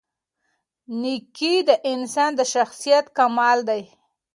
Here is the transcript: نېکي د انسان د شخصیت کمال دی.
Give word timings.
نېکي 1.01 1.55
د 1.67 1.69
انسان 1.93 2.31
د 2.39 2.41
شخصیت 2.53 3.05
کمال 3.17 3.57
دی. 3.69 3.81